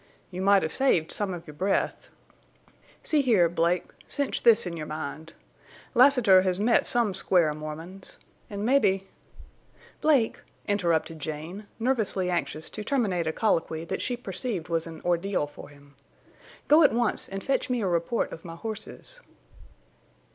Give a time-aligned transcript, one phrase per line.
[0.31, 2.09] "You might have saved some of your breath.
[3.03, 5.33] See here, Blake, cinch this in your mind.
[5.93, 8.17] Lassiter has met some square Mormons!
[8.49, 9.01] An' mebbe—"
[10.01, 15.45] "Blake," interrupted Jane, nervously anxious to terminate a colloquy that she perceived was an ordeal
[15.45, 15.93] for him.
[16.67, 19.21] "Go at once and fetch me a report of my horses."